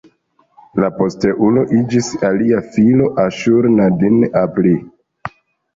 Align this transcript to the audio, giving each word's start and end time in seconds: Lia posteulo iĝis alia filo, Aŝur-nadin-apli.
Lia 0.79 0.87
posteulo 1.01 1.65
iĝis 1.81 2.09
alia 2.31 2.65
filo, 2.73 3.11
Aŝur-nadin-apli. 3.27 4.77